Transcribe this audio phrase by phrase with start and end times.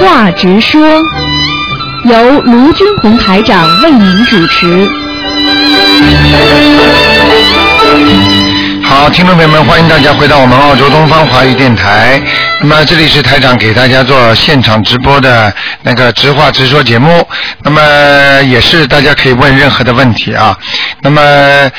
[0.00, 0.80] 话直说，
[2.04, 4.88] 由卢军红台长为您主持。
[8.82, 12.18] 好，听众朋友们，欢迎大家回到我们澳洲东方华语电台。
[12.62, 17.26] 那么这里是台长给大家做现场直播的那个直话直说节目。
[17.62, 17.80] 那么
[18.44, 20.56] 也是大家可以问任何的问题啊。
[21.02, 21.70] 那么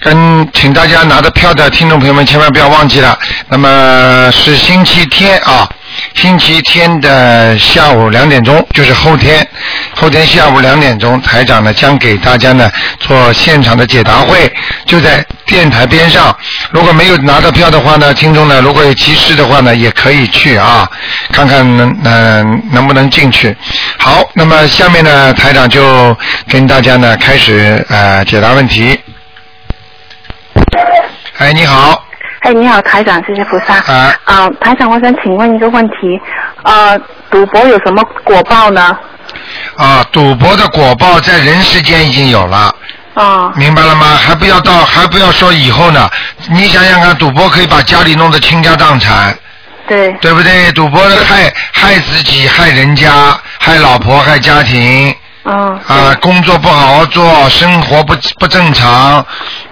[0.00, 3.18] 跟请大家拿着票的听众朋友们千万不要忘记了。
[3.48, 5.66] 那么是星期天啊。
[6.14, 9.46] 星期天的下午两点钟，就是后天，
[9.94, 14.52] 后天下午两点钟，台长呢将给大家呢做现场的解答会，
[14.84, 16.36] 就在电台边上。
[16.70, 20.90] 如果没有拿到票的话呢，听众呢如果有急事的话呢，也可以去啊，
[21.32, 23.56] 看看能能能不能进去。
[23.98, 26.16] 好，那么下面呢，台长就
[26.48, 28.98] 跟大家呢开始呃解答问题。
[31.38, 32.09] 哎，你好。
[32.40, 33.74] 哎，你好，台长，谢谢菩萨。
[33.92, 34.14] 啊。
[34.24, 36.18] 啊，台长，我想请问一个问题，
[36.62, 36.98] 呃，
[37.30, 38.96] 赌博有什么果报呢？
[39.76, 42.74] 啊，赌博的果报在人世间已经有了。
[43.14, 43.52] 啊。
[43.56, 44.06] 明白了吗？
[44.16, 46.08] 还不要到，还不要说以后呢。
[46.48, 49.36] 你想想看，赌博可以把家里弄得倾家荡产。
[49.86, 50.10] 对。
[50.14, 50.72] 对不对？
[50.72, 55.14] 赌博害害自己，害人家，害老婆，害家庭。
[55.44, 55.78] 嗯。
[55.86, 59.24] 啊，工作不好好做，生活不不正常。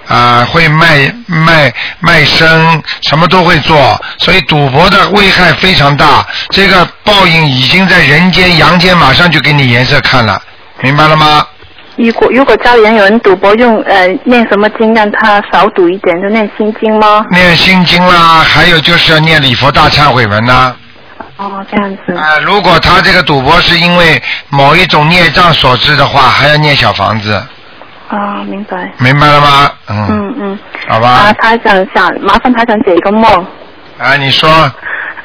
[0.09, 6.27] 啊，会卖卖卖身，什么都会做，所以赌博的危害非常大。
[6.51, 10.41] 这个报应已经在人间阳间，马上就给你颜色看了，
[10.81, 11.47] 明白了吗？
[11.97, 17.25] 如果如果家里人有人赌博，用呃念什么经让他少赌一点，就念心经吗？
[17.31, 20.75] 念心经啦，还有就是要念礼佛大忏悔文呐。
[21.36, 22.17] 哦，这样子。
[22.17, 27.45] 啊，如果他这个赌博是因为某一种孽障所致的话，还要念小房子。
[28.09, 28.91] 啊，明白。
[28.98, 29.70] 明白了吗？
[29.89, 30.06] 嗯。
[30.11, 30.59] 嗯嗯。
[30.89, 31.09] 好吧。
[31.09, 33.46] 啊，他想想麻烦他想解一个梦。
[33.98, 34.48] 啊，你说。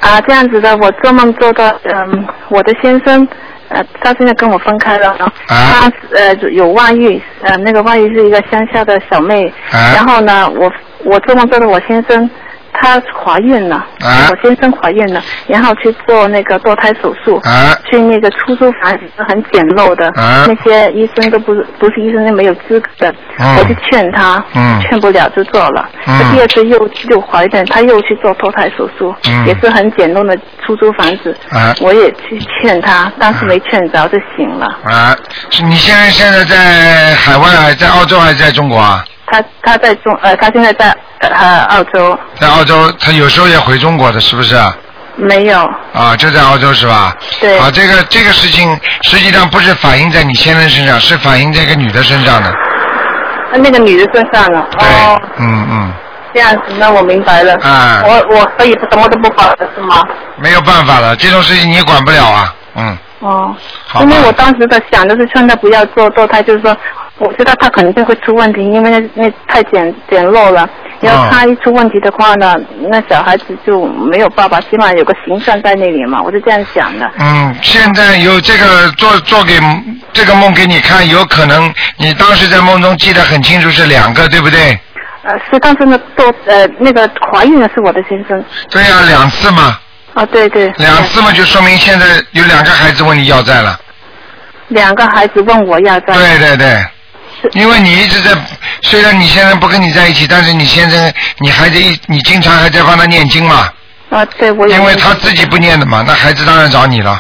[0.01, 3.25] 啊，这样子的，我做梦做到，嗯，我的先生，
[3.69, 10.69] 呃，他现在跟我分开了，啊、他呃有外遇，呃，那个外遇是一个乡下的小妹，啊、然后呢，我
[11.05, 12.29] 我做梦做到我先生。
[12.73, 17.41] 她怀孕了，我先生怀孕了，然后去做那个堕胎手术，
[17.89, 23.15] 去那个出租房是很简陋的，那些医生都不是不是医生，都没有资格的，
[23.57, 24.43] 我就劝他，
[24.81, 25.87] 劝不了就做了。
[26.03, 29.13] 他第二次又又怀孕，她又去做堕胎手术，
[29.45, 31.35] 也是很简陋的出租房子，
[31.81, 34.65] 我也去劝她，但是没劝着就醒了。
[34.83, 35.15] 啊，
[35.63, 39.03] 你现在现在在海外，在澳洲还是在中国啊？
[39.33, 42.15] 他他在中呃，他现在在呃澳洲。
[42.39, 44.55] 在澳洲，他有时候也回中国的，是不是？
[45.15, 45.57] 没有。
[45.91, 47.15] 啊，就在澳洲是吧？
[47.39, 47.57] 对。
[47.57, 52.53] 啊，这个这个事情实际上不是反映在你先生身上，是反映在一个女的身上的。
[53.53, 54.67] 那个女的身上了。
[54.77, 54.87] 对。
[55.39, 55.93] 嗯嗯。
[56.31, 57.55] 这样子，那我明白了。
[57.63, 58.03] 啊。
[58.05, 60.03] 我我可以什么都不管了，是吗？
[60.37, 62.53] 没有办法了，这种事情你也管不了啊。
[62.75, 62.97] 嗯。
[63.21, 63.55] 哦。
[63.87, 66.77] 好因为我当时的想的是劝他不要做堕胎，就是说。
[67.19, 70.67] 我知道他肯定会出问题，因为那那太简简陋了。
[71.01, 72.55] 要他一出问题的话呢，
[72.89, 76.21] 那小孩子就没有爸爸，起码有个形象在那里嘛。
[76.21, 77.09] 我是这样想的。
[77.19, 79.59] 嗯，现在有这个做做给
[80.11, 84.79] 这个梦给你看，有可能你当时在梦中记得很清楚是两个，对不对？
[85.23, 88.43] 呃，是当时呢做呃那个怀孕的是我的先生。
[88.69, 89.77] 对呀，两次嘛。
[90.13, 90.71] 啊，对对。
[90.77, 93.77] 两次嘛，就说明现在有两个孩子问你要债了。
[94.69, 96.13] 两个孩子问我要债。
[96.13, 96.83] 对对对。
[97.53, 98.31] 因为你一直在，
[98.81, 103.69] 虽然你现在不跟你在一起，但是你现在你还在，你经常还在帮他念经嘛？
[104.09, 107.11] 啊，对，我因为他自己不念的嘛，那孩子当然找你了。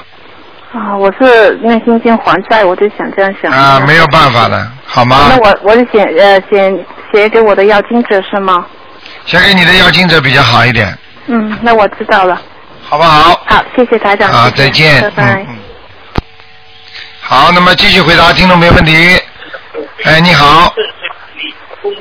[0.73, 3.51] 啊，我是念心经还债，我就想这样想。
[3.51, 5.27] 啊，没有办法的，好吗？
[5.29, 6.73] 那我我就写呃写
[7.11, 8.65] 写给我的要经者是吗？
[9.25, 10.97] 写给你的要经者比较好一点。
[11.27, 12.41] 嗯，那我知道了。
[12.89, 13.39] 好不好？
[13.45, 14.31] 好，谢谢台长。
[14.31, 15.01] 好，再见。
[15.01, 15.45] 拜拜。
[17.21, 19.19] 好，那么继续回答听众没问题。
[20.01, 20.73] 哎，你好。
[21.83, 21.91] 喂。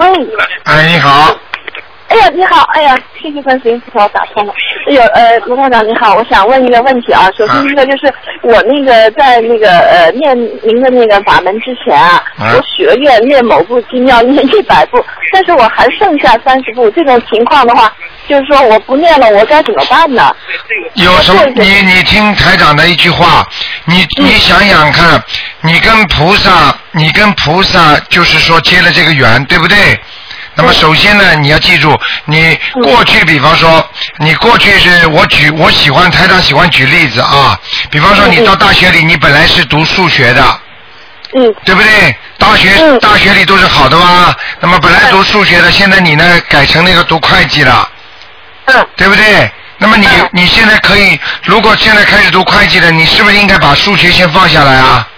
[0.00, 0.28] 喂。
[0.64, 1.36] 哎，你好。
[2.08, 4.52] 哎呀，你好，哎呀，谢谢观世音菩萨打通了。
[4.86, 7.30] 哎呦，呃，卢台长你好，我想问一个问题啊。
[7.36, 15.02] 首先一个就是我那个在那个呃念您的那个法门之前啊，我许了愿念某部经要念一百部，
[15.32, 16.90] 但是我还剩下三十部。
[16.90, 17.90] 这种情况的话，
[18.32, 20.34] 就是说我不念了，我该怎么办呢？
[20.94, 21.44] 有什么？
[21.54, 23.46] 你你听台长的一句话，
[23.84, 25.22] 你你想想看，
[25.60, 30.00] 你跟菩萨，你跟菩萨就是说结了这个缘，对不对？
[30.54, 31.94] 那么首先呢，你要记住，
[32.24, 33.86] 你过去，比方说，
[34.16, 40.42] 你过去是我举，我喜欢台长喜欢举例子啊，比方说你到大学里，你本来是读数学的，
[41.36, 42.16] 嗯，对不对？
[42.38, 44.34] 大学大学里都是好的吧？
[44.60, 47.88] 那么本来读数学的，现在你呢改成那个读会计了，
[48.66, 49.50] 嗯，对不对？
[49.78, 55.08] 那么你你现在可以，如果现在开始读会计的，你是不是应该把数学先放下来啊？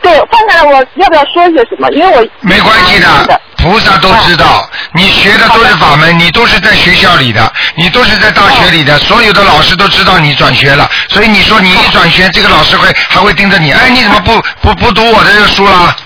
[0.00, 1.88] 对，放下来我要不要说些什么？
[1.90, 15.96] 因为我没关系的，菩萨都知道，你学的都是法门，你都是在学校里的，你都是在大学里的，所有的老师都知道你转学了，所以你说你一转学，这个老师会还会盯着你，哎，你怎么不不不读我的这个书了？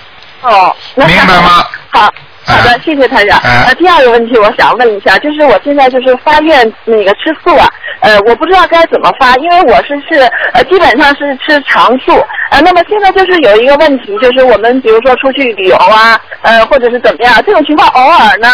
[0.41, 1.63] 哦，明白吗？
[1.91, 2.11] 好。
[2.51, 3.39] 好的，谢谢台长。
[3.43, 7.67] 呃，第二个问题我想问一下，就是我现在就是发愿那个吃素啊，
[8.01, 12.13] 呃，我不知道该怎么发，因为我是是呃基本上是吃常素，
[12.51, 18.49] 呃，那么现在就是有一个问题，就是我们比如说出去旅游啊，呃，或者是怎么样，这种情况偶尔呢，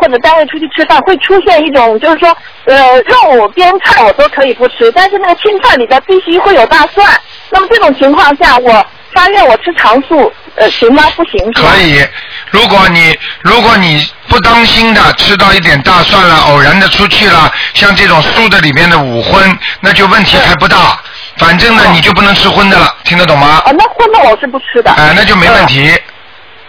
[0.00, 2.28] 或者单位出去吃饭会出现一种，就是说
[2.66, 7.06] 呃肉边菜我都可以不吃，但是那个青菜里边必须会有大蒜，
[7.50, 8.86] 那么这种情况下我。
[9.12, 11.04] 发愿我吃长素，呃，行吗？
[11.16, 12.06] 不行可以，
[12.50, 21.00] 如果你如果你不当心的吃到一点大蒜了，偶然的出去了，像这种素的里面的五荤，那就问题还不大。
[21.36, 23.62] 反正呢，你就不能吃荤的了，听得懂吗？
[23.64, 24.90] 啊，那荤的我是不吃的。
[24.92, 25.90] 哎，那就没问题。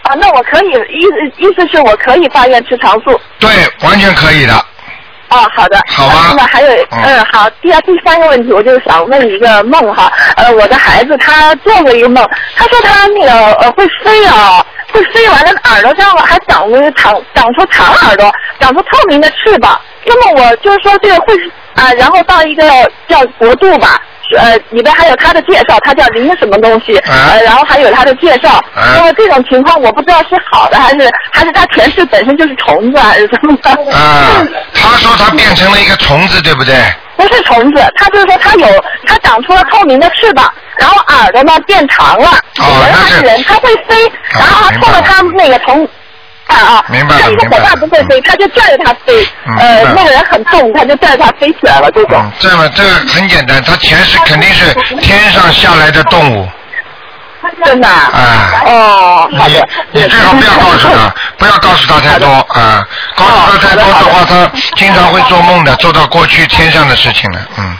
[0.02, 3.20] 啊，那我可以，意思意思是我可以发愿吃长素。
[3.38, 3.50] 对，
[3.82, 4.66] 完全可以的。
[5.32, 5.80] 哦，好的。
[5.88, 6.14] 好吧。
[6.30, 7.48] 那么还有，嗯，好。
[7.62, 10.12] 第二、第三个问题，我就是想问一个梦哈。
[10.36, 18.30] 呃，我的孩子他做过一个梦，他说他那个呃会飞啊，会飞完了耳朵上还长出长长出长耳朵，
[18.60, 19.80] 长出透明的翅膀。
[20.04, 21.34] 那么我就是说这个会
[21.74, 22.64] 啊，然后到一个
[23.08, 24.00] 叫国度吧。
[24.36, 28.62] 呃，里边还有他的介绍，他叫林什么东西，呃，然后还有他的介绍。
[28.74, 33.70] 那么这种情况，我不知道是好的还是还是他前世本身就是虫子还是什么的。
[33.94, 34.44] 啊，
[34.74, 36.74] 他说他变成了一个虫子，对不对？
[37.16, 38.66] 不是虫子，他就是说他有
[39.06, 42.30] 他长出了透明的翅膀，然后耳朵呢变长了。
[42.58, 45.88] 哦，人还是人，他会飞，然后他碰到他那个从。
[46.46, 49.26] 啊，明白像一个伙伴不会飞，他就拽着他飞。
[49.58, 51.90] 呃，那个人很重，他就拽着他飞起来了。
[51.92, 52.30] 这种。
[52.38, 56.48] 这么，这个很简单，他前世肯定是天上下来的动物。
[57.64, 57.88] 真的。
[57.88, 58.62] 啊。
[58.66, 59.68] 哦，好的。
[59.92, 62.86] 你最好不要告诉他， 不要告诉他太多啊！
[63.16, 67.40] 告诉他太多的话，他经常会做梦的，做到过去天上的事情了。
[67.58, 67.78] 嗯。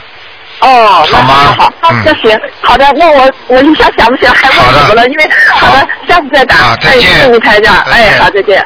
[0.63, 1.33] 哦，好吗？
[1.81, 6.55] 好，那行，好的，那我我一下想不起来还问什么了，因为好的，下次再打。
[6.55, 7.01] 啊，再见。
[7.01, 8.65] 谢谢台长，哎，好，再见。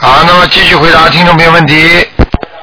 [0.00, 2.06] 好，那么继续回答听众朋友问题。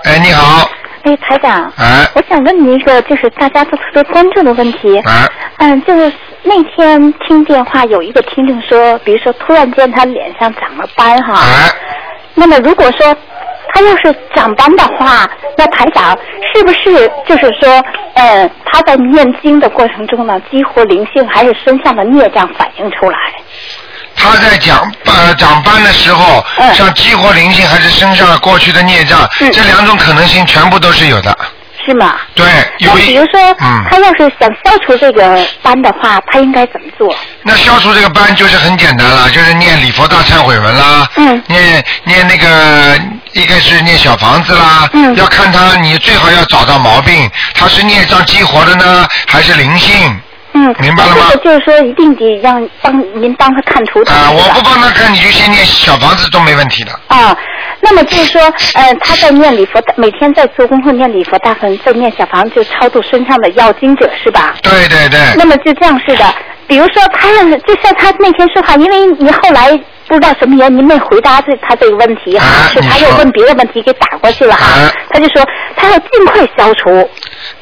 [0.06, 0.69] 哎，你好。
[1.04, 1.69] 哎，台长。
[1.78, 2.08] 哎。
[2.16, 4.98] 我想问你一个，就是大家都特别关注的问题。
[5.00, 5.28] 哎。
[5.58, 6.12] 嗯，就是
[6.44, 11.34] 那天听电话有一个听众说，比如说突然间他脸上长了斑哈。
[11.42, 11.69] 哎。
[12.34, 13.14] 那么如果说。
[13.74, 16.18] 他要是长斑的话，那台长
[16.54, 17.84] 是不是就是说，
[18.16, 23.18] 呃，他在念经的过程中呢，激活灵性还是身上的孽障反映出来？
[24.16, 26.44] 他在讲呃长斑的时候，
[26.74, 29.19] 像激活灵性还是身上过去的孽障，
[29.54, 31.38] 这两种可能性全部都是有的。
[31.88, 32.16] 是吗？
[32.36, 32.45] 对，
[32.80, 33.56] 那比如说，
[33.89, 37.16] 他要是想消除这个斑的话，他应该怎么做？
[37.44, 43.00] 那消除这个斑就是很简单了，就是念礼佛大忏悔文啦，嗯，念念那个
[43.31, 50.19] 一个是念小房子啦，嗯，要看他，你最好要找到毛病，他是孽障激活的呢，还是灵性？
[50.54, 51.32] 嗯，明白了吗？
[51.44, 54.16] 就是说，一定得让帮您帮他看图腾。
[54.16, 56.92] 啊，我不帮他看，你就先念小房子都没问题的。
[57.07, 57.38] 啊，
[57.81, 58.42] 那么就是说，
[58.74, 64.56] 呃，他在念礼佛，每天在做功课念礼佛大分，在念小房子就超度身上的要经者是吧？
[64.64, 65.19] 对对对。
[65.36, 66.26] 那么就这样似的，
[66.68, 69.80] 比如说他要就像他那天说话，因为你后来。
[70.10, 75.45] 不知道什么原因没回答这他这个问题哈，是他又问别的问题给打过去了哈，他就说
[75.76, 77.10] 他要尽快消除。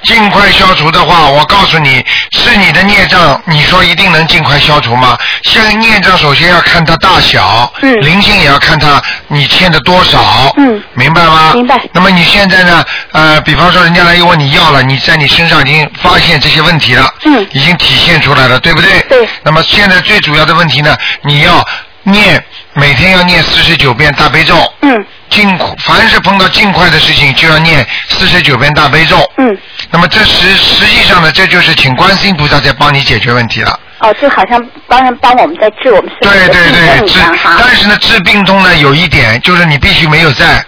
[0.06, 5.18] 尽快消除的话，我告诉你是你的孽障，你说一定能尽快消除吗？
[5.44, 11.54] 像孽障首先要看它大小，嗯，灵性也要看它你欠的多少，嗯，明白吗？
[11.54, 11.80] 明白。
[11.92, 12.86] 那么你现在呢？
[13.12, 19.02] 呃，比方说人家来又问你要了，你在你身上已经发现这些问题了，嗯，已经体现出来了，对不对？
[19.10, 19.28] 对。
[19.44, 21.66] 那么现在最主要的问题呢，你要。
[22.08, 22.40] 念
[22.74, 24.56] 每天要念四十九遍大悲咒。
[24.84, 25.04] 嗯。
[25.28, 29.18] 尽凡是碰到尽快的事情，就要念四十九遍大悲咒。
[29.38, 29.58] 嗯。
[29.92, 33.80] 那么这实实际上呢，这就是请观世音菩萨在帮你解决问题了。
[34.00, 40.64] 哦，就好像帮人帮我们在治我们身体的病痛但是呢，治病痛呢有一点，就是你必须没有债。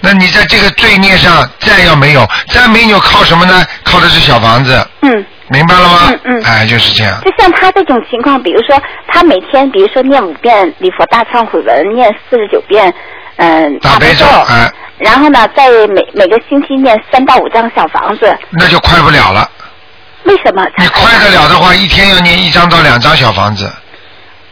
[0.00, 3.64] 那你在这个罪孽上债要没有，债没有靠什么呢？
[3.84, 4.86] 靠的是小房子。
[5.02, 5.24] 嗯。
[5.48, 5.98] 明白了吗？
[6.08, 7.20] 嗯嗯，哎，就是这样。
[7.22, 12.94] 就像他这种情况，比如说他每天，比如说念五遍礼佛大忏悔文，念四十九遍
[13.42, 19.50] 嗯大悲咒，哎，然后呢，在每每个星期念三到五张小房子，那就快不了了。
[20.24, 20.64] 为什么？
[20.78, 23.68] 你快得了的话，一天要念一张到两张小房子。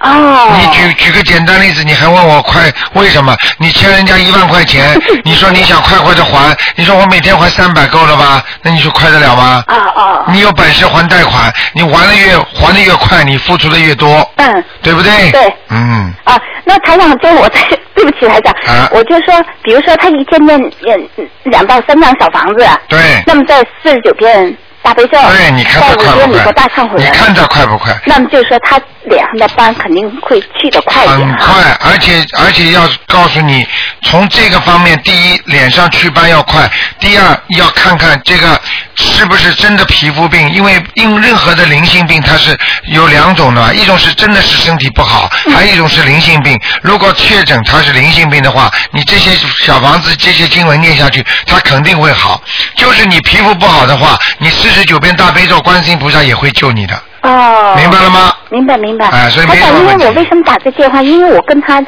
[0.00, 0.57] 哦。
[0.59, 3.37] 你举举个简单例子，你还问我快为什么？
[3.59, 8.42] 你欠人家一万块钱， 你说你想快快的还，你说我每天还三百够了吧？
[8.62, 9.62] 那你说快得了吗？
[9.66, 10.25] 啊啊。
[10.28, 14.28] 你有本事还贷款，你还的越还的越快，你付出的越多。
[14.37, 14.64] 嗯。
[14.83, 15.30] 对不对？
[15.30, 15.54] 对。
[15.69, 16.12] 嗯。
[16.25, 17.61] 啊，那台长，就我在，
[17.95, 18.54] 对不起台长，
[18.92, 20.99] 我就说，比如说他一天念两
[21.45, 22.66] 两到三张小房子。
[22.88, 23.23] 对。
[23.26, 24.57] 那么在四十九遍。
[24.82, 26.52] 大悲咒，对，你看快不快？
[26.52, 27.94] 大忏悔你看他快不快？
[28.06, 31.18] 那么就是说，他脸上的斑肯定会去的快一点。
[31.18, 33.66] 很快，而且而且要告诉你，
[34.02, 36.62] 从这个方面，第一，脸上祛斑要快；
[36.99, 38.58] 第二，要看看这个
[39.00, 46.59] 是不是真的皮肤病，因为因任何的灵性病，它是有两种的，一种是真的是身体不好，还有一种是灵性病。
[46.80, 52.40] 如果确诊它是灵性病的话，你这些小房子、这些经文念下去，它肯定会好。
[52.76, 54.61] 就是你皮肤不好的话，你是。
[54.61, 56.95] 四十九遍大悲咒，观世音菩萨也会救你的。
[57.23, 58.33] 哦，明白了吗？
[58.50, 59.09] 明白明白。
[59.09, 61.02] 哎，所以没因为我为什么打这电话？
[61.02, 61.80] 因为我跟他，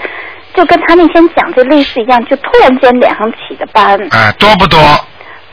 [0.56, 3.96] 就跟他那天讲这类似一样，就突然间脸上起的斑。
[4.10, 4.80] 哎，多不多？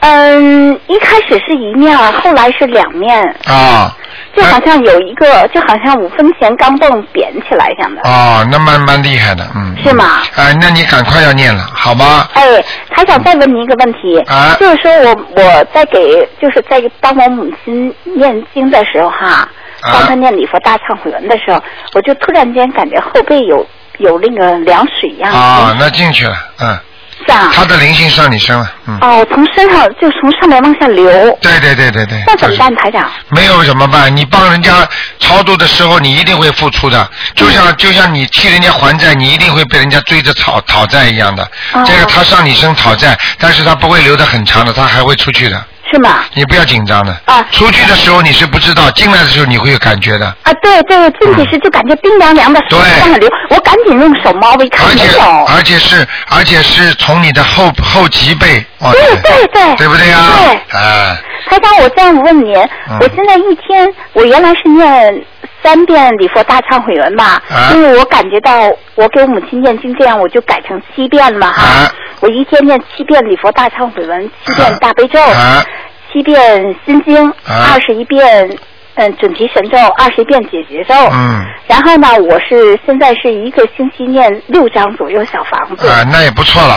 [0.01, 3.35] 嗯，一开始是一面，后来是两面。
[3.45, 3.95] 啊。
[4.35, 8.01] 就好像有一个，就好像五分钱钢镚扁起来一样的。
[8.03, 9.75] 哦，那蛮蛮厉害的，嗯。
[9.83, 10.21] 是吗？
[10.35, 12.27] 哎，那你赶快要念了，好吗？
[12.33, 14.19] 哎，还想再问你一个问题。
[14.27, 14.55] 啊。
[14.59, 19.49] 就是说我我在给，就是在帮我母亲念经的时候哈，
[19.81, 21.61] 帮她念礼佛大忏悔文的时候，
[21.95, 23.65] 我就突然间感觉后背有
[23.97, 25.33] 有那个凉水一样。
[25.33, 26.77] 啊，那进去了，嗯。
[27.27, 28.97] 他的灵性上你身了，嗯。
[29.01, 31.37] 哦，从身上就从上面往下流。
[31.41, 32.23] 对对对对对。
[32.25, 33.09] 那怎么办，台长？
[33.29, 34.15] 没有怎么办？
[34.15, 34.87] 你帮人家
[35.19, 37.07] 超度的时候，你一定会付出的。
[37.35, 41.47] 就像就像你替人家还债，你一定会被人家追着讨讨债一样的。
[41.85, 45.63] 这个他上你身讨债，但是他不会留的很长的，他还会出去的。
[45.91, 46.23] 是吗？
[46.33, 47.15] 你不要紧张的。
[47.25, 47.45] 啊。
[47.51, 50.25] 出去的时候你是不知道，进来的时候你会有感觉的。
[50.43, 53.29] 啊，对对，进去时就感觉冰凉凉的，对，流。
[53.49, 55.19] 我赶紧用手摸一看，而且
[55.55, 58.63] 而且是而且是从你的后后脊背。
[58.79, 59.75] 对对对。
[59.75, 60.17] 对不对呀？
[60.37, 60.77] 对。
[60.79, 61.17] 哎。
[61.49, 62.55] 台长，我这样问您，
[62.99, 65.25] 我现在一天，我原来是念
[65.63, 67.41] 三遍礼佛大忏悔文嘛，
[67.73, 68.51] 因为我感觉到
[68.95, 71.91] 我给我母亲念经这样，我就改成七遍了嘛哈。
[72.21, 75.19] 我一天念七遍礼佛大忏悔文，七遍大悲咒。
[76.11, 78.49] 七遍心经，二十一遍
[78.95, 80.93] 嗯准提神咒，二十一遍解结咒。
[81.11, 81.45] 嗯。
[81.67, 85.87] 然后呢，我是现在是一个星期念六张左右小房子。
[85.87, 86.75] 啊，那也不错了。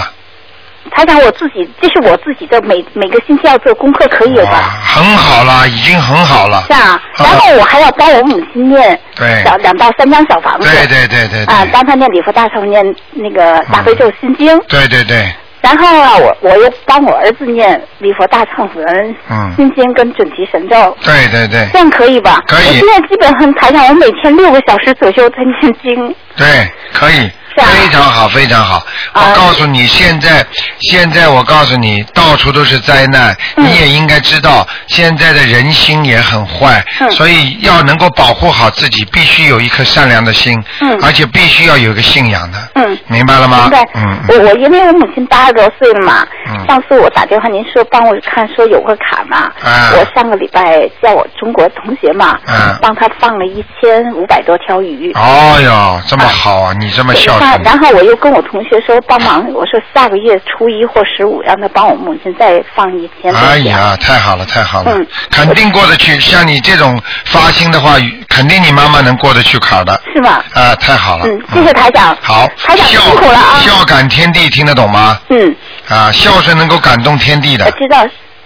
[0.91, 4.79] 他讲我自己，这是我自己的每每个星期要做功课，可以吧？
[4.85, 6.63] 很好了，已经很好了。
[6.67, 7.01] 是啊。
[7.17, 8.99] 然后我还要帮我母亲念。
[9.15, 9.43] 对。
[9.45, 10.69] 两两到三张小房子。
[10.69, 11.45] 对对对对。
[11.45, 14.59] 啊，帮他念礼佛大忏念那个大悲咒心经。
[14.69, 15.33] 对对对。
[15.61, 19.17] 然后啊，我我又帮我儿子念礼佛大忏悔文、
[19.57, 20.97] 心经跟准提神咒。
[21.03, 21.69] 对对对。
[21.73, 22.43] 这样可以吧？
[22.49, 22.67] 可以。
[22.67, 26.15] 我现在基本上台上，我每天六个小时左右在念经。
[26.37, 26.47] 对，
[26.93, 27.31] 可以。
[27.57, 28.83] 非常好，非常好。
[29.15, 30.45] 我告诉你，现在
[30.81, 40.63] 现在我告诉你，到处都是灾难，你也应该知道，现在的人心也很坏，所以要能够保护好自己，必须有一颗善良的心，
[41.03, 42.59] 而且必须要有一个信仰的。
[42.75, 43.63] 嗯，明白了吗？
[43.63, 43.89] 明白。
[43.95, 46.27] 嗯，我我因为我母亲八十多岁了嘛，
[46.67, 49.51] 上次我打电话您说帮我看说有个卡嘛，
[49.97, 52.39] 我上个礼拜叫我中国同学嘛，
[52.81, 55.13] 帮他放了一千五百多条鱼。
[55.15, 56.73] 哦哟，这么好啊！
[56.79, 57.42] 你这么孝。
[57.65, 63.35] 然后我又跟我同学说帮忙，我说下个月初一或十五让他帮我母亲再放一天。
[63.35, 66.19] 哎呀，太好了，太好了，嗯，肯定过得去。
[66.21, 67.97] 像你这种发心的话，
[68.29, 70.01] 肯定你妈妈能过得去坎的。
[70.15, 70.43] 是吗？
[70.55, 71.27] 啊，太好了。
[71.27, 72.17] 嗯，谢谢台长。
[72.21, 73.59] 好，台长辛苦了啊。
[73.59, 75.19] 孝感天地，听得懂吗？
[75.29, 75.57] 嗯。
[75.89, 77.65] 啊，孝顺能够感动天地的。
[77.65, 77.99] 我知道。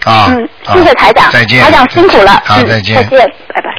[0.05, 0.27] 啊。
[0.31, 1.31] 嗯，谢谢台长。
[1.31, 1.63] 再见。
[1.63, 2.43] 台长辛苦了。
[2.45, 2.97] 好，再见。
[2.97, 3.71] 再见，拜拜。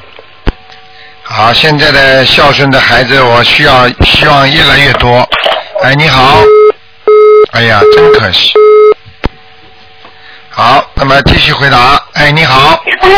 [1.29, 5.27] 好，现在的孝顺的孩子，我需要希望越来越多。
[5.83, 6.41] 哎，你好。
[7.51, 8.53] 哎呀，真可惜。
[10.49, 12.01] 好，那么继续回答。
[12.13, 12.81] 哎，你好。
[13.01, 13.09] 哎，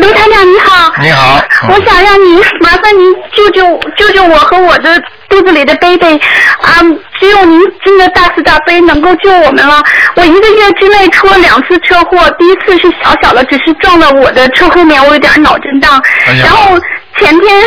[0.00, 0.92] 刘台长你好。
[1.02, 1.42] 你好。
[1.68, 6.18] 我想让您麻烦您救救救救我和我的肚子里的 baby
[6.62, 6.80] 啊！
[7.18, 9.82] 只有您真的大慈大悲能够救我们了。
[10.14, 16.02] 我一个月之内出了两次车祸，第一次是小小的，只是撞了我的车后面，我有点脑震荡。
[16.42, 16.78] 然后
[17.18, 17.62] 前天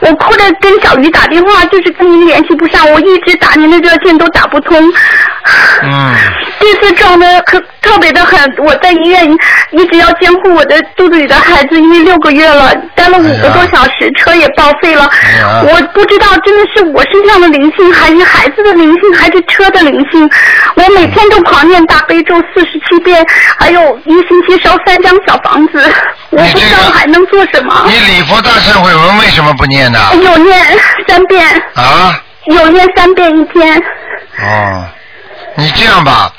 [0.00, 4.76] 我哭着跟小鱼打电话，就是跟您联系不上，我一直打您的热线都打不通。
[5.82, 6.14] 嗯。
[6.58, 9.24] 这次撞的可特别的很，我在医院
[9.72, 15.08] 一直要监护我的肚子里的孩子，因为六个月了，待了五个多小时，车也报废了。
[15.64, 20.30] 我不知道真的是我身上的灵性，还是孩子的灵性，还是车的灵性。
[20.74, 23.24] 我每天都狂念大悲咒四十七遍，
[23.58, 25.82] 还有一星期烧三张小房子。
[26.30, 27.86] 我不知道还能做什么。
[27.86, 29.98] 你礼佛大忏悔文为什么不念呢？
[30.14, 30.60] 有念
[31.08, 31.44] 三遍。
[31.74, 32.22] 啊。
[32.46, 33.82] 有念三遍一天。
[34.38, 34.84] 哦，
[35.56, 36.32] 你这样吧。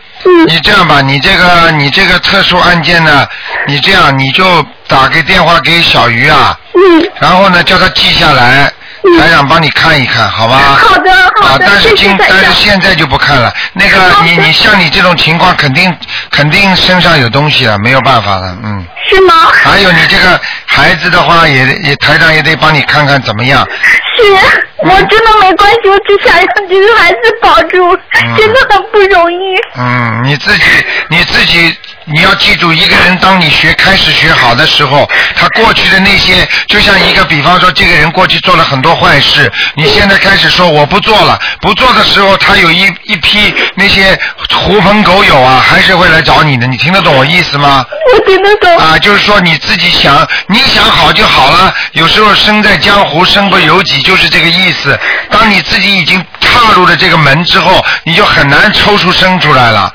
[0.47, 3.27] 你这样吧，你这个你这个特殊案件呢，
[3.67, 8.71] 你这样你就打个电话给小鱼啊，嗯然后呢叫他记下来，
[9.19, 10.57] 台长帮你看一看，好吧？
[10.57, 11.11] 好的，
[11.41, 11.65] 好的。
[11.65, 13.53] 啊，但是今但是现在就不看了。
[13.73, 15.95] 那个你你像你这种情况，肯定
[16.29, 18.85] 肯定身上有东西了，没有办法了，嗯。
[19.09, 19.33] 是吗？
[19.51, 23.67] 还有你这个孩子的话，也也台长也得帮你看看怎么样。
[24.15, 27.97] 是，我真的没关系，我只想让这个孩子保住，
[28.37, 29.55] 真的很不容易。
[29.77, 30.63] 嗯，你自己
[31.09, 31.77] 你自己
[32.13, 44.19] 你要记住，一个人当你学开始学好的时候，他过去的那些，就像一个比方说，这个人过去做了很多坏事，你现在开始说我不做了，不做的时候，他有一一批那些
[44.53, 46.67] 狐朋狗友啊，还是会来找你的。
[46.67, 47.85] 你听得懂我意思吗？
[48.13, 48.77] 我听得懂。
[48.77, 51.73] 啊，就是说你自己想，你想好就好了。
[51.93, 54.99] 有时候生在江湖，身不由己，就是这个意思。
[55.29, 59.93] 当你自己已经踏入了这个门之后，你就很难抽出身出来了。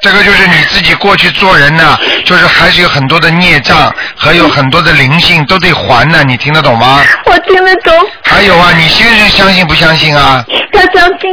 [0.00, 6.24] 这个就是你自己过去做人呢，就是还是有很多的孽障还有很多的灵性都得还呢。
[6.24, 7.02] 你听得懂吗？
[7.26, 7.92] 我听得懂。
[8.22, 10.42] 还有啊，你先生相信不相信啊？
[10.72, 11.30] 他相信。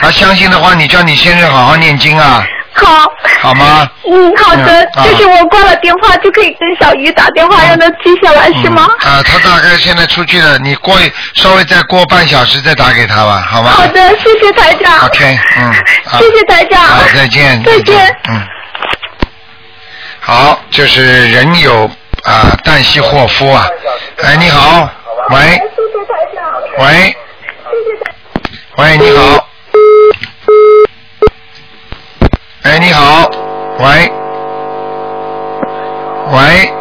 [0.00, 2.44] 他相信的话，你叫你先生好好念经啊。
[2.76, 3.06] 好，
[3.40, 3.88] 好吗？
[4.10, 8.88] 嗯，好的，就是我挂了电话就可以跟小鱼打电话，让他记下来，是吗？
[9.00, 10.98] 啊，他大概现在出去了，你过
[11.34, 13.70] 稍微再过半小时再打给他吧，好吗？
[13.70, 15.06] 好的，谢谢台长。
[15.06, 15.72] OK，嗯，
[16.18, 16.82] 谢谢台长。
[16.82, 17.62] 好，再见。
[17.62, 18.16] 再见。
[18.28, 18.42] 嗯。
[20.20, 21.84] 好，就是人有
[22.24, 23.68] 啊旦夕祸福啊。
[24.22, 24.88] 哎，你好，
[25.30, 25.36] 喂。
[25.38, 26.52] 谢谢台长。
[26.78, 27.16] 喂。
[28.76, 29.43] 喂，你好。
[32.64, 33.30] 哎，你好，
[33.78, 34.10] 喂，
[36.32, 36.72] 喂，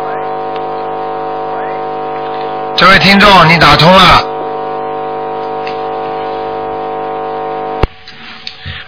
[2.78, 4.26] 这位听众，你打通了。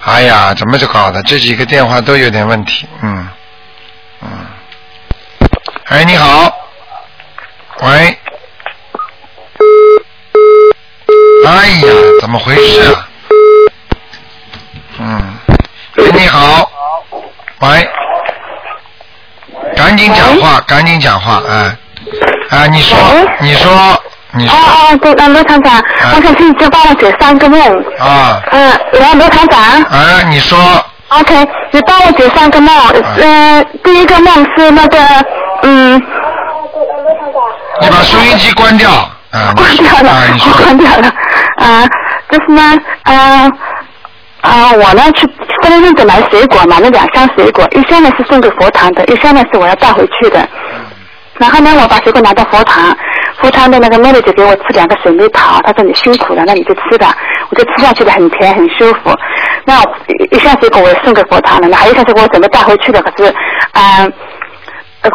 [0.05, 1.21] 哎呀，怎么就搞的？
[1.23, 3.27] 这几个电话都有点问题，嗯，
[4.21, 4.29] 嗯。
[5.87, 6.49] 哎，你好，
[7.81, 8.17] 喂。
[11.45, 13.09] 哎呀，怎么回事啊？
[14.99, 15.37] 嗯。
[15.97, 16.71] 哎，你好。
[17.61, 17.89] 喂，
[19.75, 22.97] 赶紧讲话，赶紧讲话，哎，啊，你说，
[23.41, 23.71] 你说，
[24.31, 24.55] 你说。
[24.55, 24.59] 哦
[24.91, 25.83] 哦，对，啊，罗厂长，
[26.15, 27.59] 我想请你再帮我解三个梦。
[27.99, 28.41] 啊。
[28.51, 29.59] 嗯，来，罗厂长。
[29.83, 30.57] 啊，你说。
[31.09, 32.73] OK，你帮我解三个梦。
[33.17, 34.97] 嗯，第一个梦是那个，
[35.63, 36.01] 嗯。
[37.81, 38.89] 你把收音机关掉。
[39.53, 40.09] 关掉了。
[40.09, 40.51] 啊，你说。
[40.63, 41.11] 关掉了。
[41.57, 41.83] 啊，
[42.31, 42.61] 就是呢，
[43.03, 43.51] 啊。
[44.41, 45.27] 啊，我呢去
[45.65, 50.47] 跟着院子买水果，买了两箱水果，一箱呢是送给佛堂的，一箱呢是我要带回去的。
[51.39, 52.95] 然后呢，我把水果拿到佛堂，
[53.41, 57.15] 佛堂的那个妹妹就给我吃两个水蜜桃，她说你辛苦了，那你就吃吧。
[57.49, 59.11] 我就吃下去的很甜，很舒服。
[59.65, 59.81] 那
[60.29, 63.33] 一箱水果我也送给佛堂了，那还有一箱水果我准备带回去的，可是
[63.71, 64.07] 啊，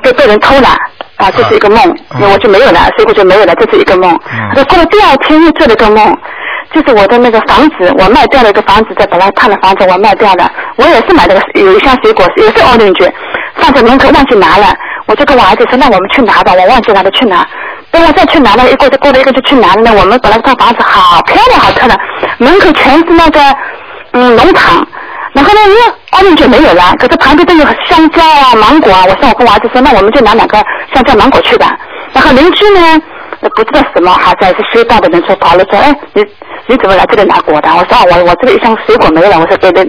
[0.03, 0.67] 被被人偷了
[1.15, 1.79] 啊，这是一个梦，
[2.19, 4.19] 那我就没有了，水果就没有了，这是一个梦。
[4.57, 6.19] 那过了第二天又做了个梦。
[6.73, 10.51] 就是我的那个房子，我卖掉了一个房子，在本来看的房子我卖掉了。
[10.77, 13.13] 我也是买了有一箱水果，也是奥利居，
[13.57, 14.73] 放在门口忘记拿了。
[15.07, 17.45] 我就跟我儿子说：“那我们去拿吧。”我忘记拿了去拿。
[17.91, 19.83] 等我再去拿了，一过就过了一个就去拿了。
[19.83, 21.99] 那我们本来看房子好漂亮，好漂亮，
[22.39, 23.41] 门口全是那个
[24.13, 24.87] 嗯农场。
[25.33, 25.81] 然后呢，因为
[26.11, 29.03] 奥利居没有了，可是旁边都有香蕉啊、芒果啊。
[29.09, 30.63] 我说我跟我儿子说：“那我们就拿两个
[30.95, 31.77] 香蕉、芒果去吧。”
[32.15, 33.03] 然后邻居呢？
[33.55, 36.25] 不知道什么，好像是修道的人说跑了说，哎，你
[36.67, 37.69] 你怎么来这里拿果的？
[37.71, 39.39] 我说我我这里一箱水果没了。
[39.39, 39.83] 我说对对，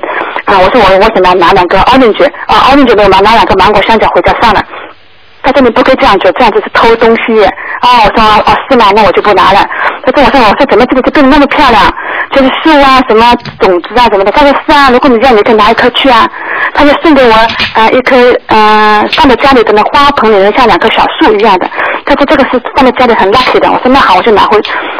[0.45, 4.61] 啊，我说我我想拿拿两个 orange，啊 orange 没有拿拿两个芒果香蕉回家算了。
[5.43, 7.43] 他说你不可以这样做，这样子是偷东西。
[7.45, 8.85] 啊，我说啊是吗？
[8.95, 9.59] 那我就不拿了。
[10.05, 11.81] 他跟我说我说怎么这个就变得那么漂亮？
[12.31, 14.31] 就是树啊什么种子啊什么的。
[14.31, 16.27] 他说是啊，如果你这样，你可以拿一颗去啊。
[16.73, 18.15] 他就送给我啊一颗
[18.47, 21.69] 嗯放在家里的那花盆里，像两棵小树一样的。
[22.05, 23.69] 他说这个是放在家里很 lucky 的。
[23.69, 24.59] 我说那好，我就拿回，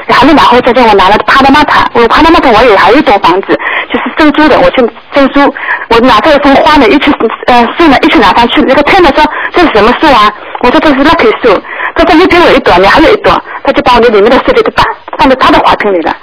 [0.09, 1.89] 还没拿回，再叫我拿了帕拉马塔。
[1.93, 3.57] 我帕拉马塔我也还有一栋房子，
[3.91, 4.81] 就是收租的，我去
[5.15, 5.53] 收租。
[5.89, 7.11] 我拿这一盆花呢，一起
[7.47, 8.61] 呃树呢，一起拿上去。
[8.61, 10.31] 那个太太说这是什么树啊？
[10.63, 11.61] 我说这是 lucky 树。
[11.95, 14.85] 他说你给我一朵，你还有一朵，他就把我的里面的树给他放
[15.19, 16.15] 放在他的花瓶里了。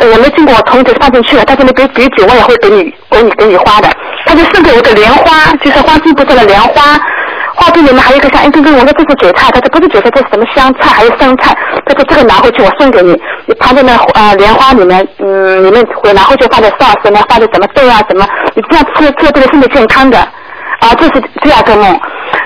[0.00, 3.88] 我没经过我同意就放进去了，但是你给给酒我也会给你给你给你花的。
[4.26, 6.98] 他就送给我个莲花，就是花心不做的莲花。
[7.56, 11.56] 花瓶里面还有一个像一根根，我说这是韭菜，他说不是韭菜，这是什么香菜还有生菜？
[11.86, 13.12] 他说这个拿回去我送给你，
[13.46, 18.26] 你旁边的呃莲花里面，嗯，里面会拿回去放在 sauce 呢，放在什么豆啊什么？
[18.54, 22.00] 你这样吃吃这个身体健康的啊，这是第二个梦。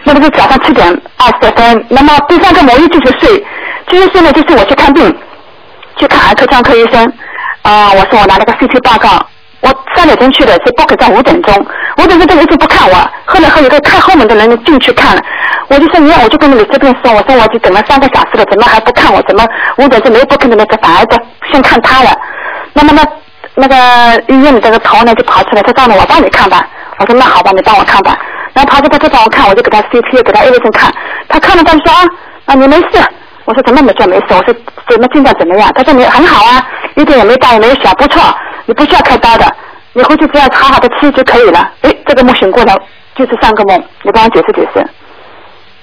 [0.05, 3.45] 那个是早上七点二十分，那么第三个梦一继续睡，
[3.89, 5.17] 继续睡呢就是我去看病，
[5.97, 7.11] 去看儿科专科医生
[7.63, 9.25] 啊，我说我拿了个 CT 报告。
[9.61, 11.53] 我三点钟去的，是 book 在五点钟。
[11.97, 12.95] 五点钟他一直不看我，
[13.27, 15.23] 后来和一个看后门的人进去看了。
[15.67, 19.21] 我就说你，我就跟你这边说，我说我就等了三个小时了，怎么还不看我？
[19.23, 19.45] 怎么
[19.79, 22.11] 五点钟没 book 的那个反而在先看他了？
[22.73, 23.03] 那么那
[23.57, 26.65] 那个医院的这个头呢就跑出来，他让我帮你看吧。
[26.99, 28.17] 我说那好吧，你帮我看吧。
[28.55, 30.95] 然后跑出来他帮我看，我就给他 CT，给他 A 医生看。
[31.29, 32.05] 他看了他说啊
[32.47, 33.05] 啊你没事。
[33.49, 34.27] 我说怎么没叫没事？
[34.29, 34.55] 我说
[34.91, 35.73] 怎么进展怎么样？
[35.75, 36.63] 他说你很好啊，
[36.97, 38.23] 一点也没大也没小，不错。
[38.67, 39.57] 你不需要开刀的，
[39.95, 41.67] 你回去只要好好的吃就可以了。
[41.81, 42.77] 哎，这个梦醒过来
[43.17, 44.87] 就是上个梦，你帮我解释解释。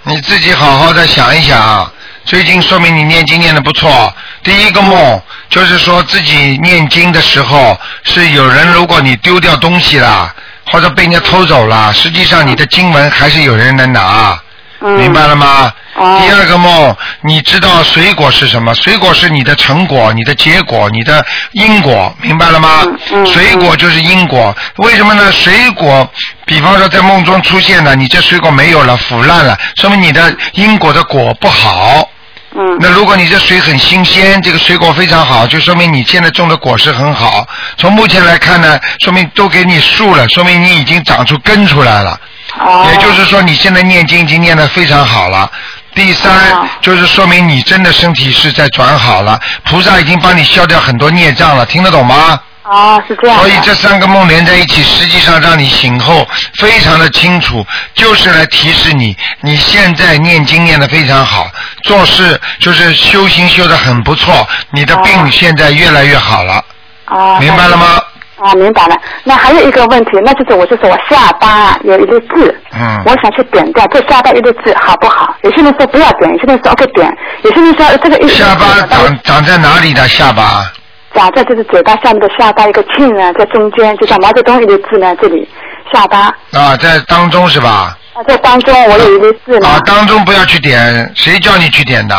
[0.04, 1.92] 你自己好好的想一想啊，
[2.24, 4.14] 最近说明你念经念的不错。
[4.44, 10.32] 第一个梦就是说自己念经的时候是有人，如果你丢掉东西了
[10.72, 14.40] 或者被人家偷走了，实际上你的经文还是有人能拿，
[14.82, 15.72] 明白了吗？
[15.96, 18.74] 第二个梦，你知道水果是什么？
[18.76, 22.84] 水果是你的成果、你的结果、你的因果，明白了吗？
[23.26, 25.32] 水果就是因果，为什么呢？
[25.32, 26.08] 水果，
[26.46, 32.10] 比方说在梦中出现了，你这水果没有了，腐烂了，说明你的因果的果不好。
[32.58, 32.78] 嗯。
[32.80, 37.48] 那如果你这水很新鲜，这个水果非常好，就说明你现在种的果实很好。
[37.78, 42.20] 从目前来看呢，说明都给你树了，说明你已经长出根出来了。
[42.60, 42.88] 哦。
[42.92, 45.50] 也就是说，你现在念经已经念得非常好了。
[45.94, 46.34] 第三
[46.82, 52.38] 就是说明你真的身体是在转好了，菩萨已经帮你消掉很多孽障了，听得懂吗？
[52.64, 53.38] 啊，是这样。
[53.40, 61.48] 所以这三个梦连在一起，实际上让你醒后非常的清楚，就是来提示你，你现在念经念得非常好，
[61.84, 66.62] 做事就是修行修得很不错，你的病现在越来越好了。
[67.06, 67.40] 啊。
[67.40, 68.02] 明白了吗？
[68.38, 68.96] 啊，明白了。
[69.24, 75.34] 那还有一个问题，那就是我就是我下巴有一粒痣，嗯，我想去点掉这下巴一粒痣，好不好？
[75.44, 77.10] 有些人说不要点，有些人说 OK 点，
[77.44, 80.70] 有些人说这个一下巴长长在哪里的下巴？
[81.14, 85.48] 长在就是嘴巴下面的下巴一个庆呢，在中间，就像毛泽东一个痣呢，这里
[85.94, 86.34] 下巴。
[86.52, 87.98] 啊，在当中是吧？
[88.14, 89.68] 啊，在当中我有一粒痣呢。
[89.68, 92.16] 啊，当中不要去点，谁叫你去点的？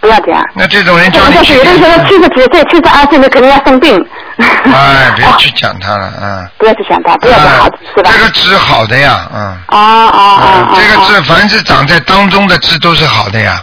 [0.00, 0.38] 不要点。
[0.54, 1.58] 那这种人叫你去点。
[1.58, 3.98] 有的人说七十几岁、七十二岁，你肯定要生病。
[4.72, 6.48] 哎，不要去讲他了，嗯。
[6.58, 8.10] 不要去讲他，不要讲好，是吧？
[8.12, 9.40] 这个痣好的呀，嗯。
[9.66, 10.70] 啊啊啊！
[10.74, 13.62] 这个痣，凡是长在当中的痣都是好的呀。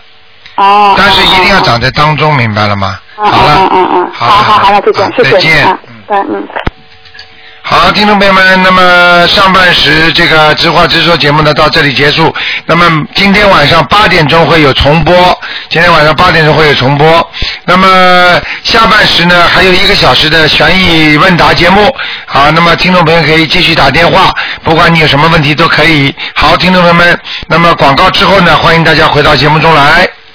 [0.58, 0.94] 哦。
[0.98, 3.00] 但是一定要长在当中，明白了吗？
[3.16, 3.56] 好了。
[3.58, 4.12] 嗯嗯嗯。
[4.14, 5.32] 好好好了，再见，谢谢。
[5.32, 5.80] 再见。
[6.10, 6.48] 嗯嗯。
[7.68, 12.32] 好，听众朋友们，那么上半时这个直话直说节目呢到这里结束。
[12.68, 15.16] 那么今天晚上八点钟会有重播，
[15.68, 17.28] 今天晚上八点钟会有重播。
[17.66, 21.92] 那么下半时呢还有一个小时的悬疑问答节目。
[22.28, 24.32] 好，那么听众朋友可以继续打电话，
[24.64, 26.14] 不管你有什么问题都可以。
[26.36, 30.08] 好，听众朋友们，那么广告之后呢，欢迎大家回到节目中来。